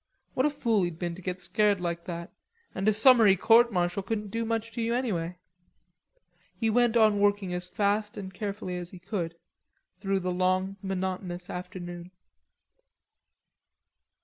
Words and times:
What 0.33 0.47
a 0.47 0.49
fool 0.49 0.81
he'd 0.81 0.97
been 0.97 1.13
to 1.13 1.21
get 1.21 1.39
scared 1.39 1.79
like 1.79 2.05
that, 2.05 2.31
and 2.73 2.87
a 2.87 2.91
summary 2.91 3.35
court 3.37 3.71
martial 3.71 4.01
couldn't 4.01 4.31
do 4.31 4.43
much 4.45 4.71
to 4.71 4.81
you 4.81 4.95
anyway. 4.95 5.37
He 6.57 6.71
went 6.71 6.97
on 6.97 7.19
working 7.19 7.53
as 7.53 7.67
fast 7.67 8.17
and 8.17 8.33
as 8.33 8.39
carefully 8.39 8.77
as 8.77 8.89
he 8.89 8.97
could, 8.97 9.35
through 9.99 10.21
the 10.21 10.31
long 10.31 10.77
monotonous 10.81 11.51
afternoon. 11.51 12.09